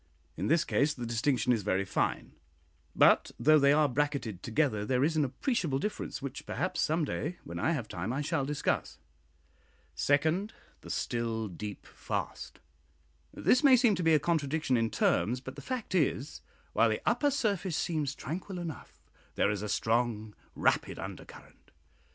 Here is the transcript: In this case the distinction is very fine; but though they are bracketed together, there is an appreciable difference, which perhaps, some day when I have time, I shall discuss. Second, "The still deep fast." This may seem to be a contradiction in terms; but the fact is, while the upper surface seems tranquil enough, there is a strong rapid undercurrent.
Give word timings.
In 0.35 0.47
this 0.47 0.63
case 0.63 0.95
the 0.95 1.05
distinction 1.05 1.53
is 1.53 1.61
very 1.61 1.85
fine; 1.85 2.31
but 2.95 3.29
though 3.39 3.59
they 3.59 3.71
are 3.71 3.87
bracketed 3.87 4.41
together, 4.41 4.83
there 4.83 5.03
is 5.03 5.15
an 5.15 5.23
appreciable 5.23 5.77
difference, 5.77 6.23
which 6.23 6.47
perhaps, 6.47 6.81
some 6.81 7.05
day 7.05 7.37
when 7.43 7.59
I 7.59 7.73
have 7.73 7.87
time, 7.87 8.11
I 8.11 8.21
shall 8.21 8.43
discuss. 8.43 8.97
Second, 9.93 10.53
"The 10.81 10.89
still 10.89 11.47
deep 11.47 11.85
fast." 11.85 12.59
This 13.31 13.63
may 13.63 13.75
seem 13.75 13.93
to 13.93 14.01
be 14.01 14.15
a 14.15 14.19
contradiction 14.19 14.75
in 14.75 14.89
terms; 14.89 15.39
but 15.39 15.55
the 15.55 15.61
fact 15.61 15.93
is, 15.93 16.41
while 16.73 16.89
the 16.89 17.01
upper 17.05 17.29
surface 17.29 17.77
seems 17.77 18.15
tranquil 18.15 18.57
enough, 18.57 19.03
there 19.35 19.51
is 19.51 19.61
a 19.61 19.69
strong 19.69 20.33
rapid 20.55 20.97
undercurrent. 20.97 21.69